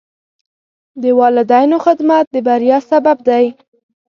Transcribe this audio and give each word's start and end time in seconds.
د 1.01 1.03
والدینو 1.19 1.77
خدمت 1.85 2.25
د 2.33 2.35
بریا 2.47 2.77
سبب 2.91 3.17
دی. 3.27 3.45